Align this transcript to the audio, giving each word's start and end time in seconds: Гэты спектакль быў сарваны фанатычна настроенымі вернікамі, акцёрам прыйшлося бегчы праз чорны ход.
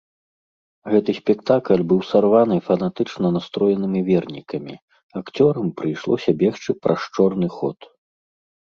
Гэты 0.93 1.11
спектакль 1.17 1.83
быў 1.91 1.99
сарваны 2.13 2.57
фанатычна 2.69 3.27
настроенымі 3.37 3.99
вернікамі, 4.11 4.75
акцёрам 5.23 5.67
прыйшлося 5.85 6.31
бегчы 6.43 6.71
праз 6.87 7.01
чорны 7.17 7.47
ход. 7.61 7.79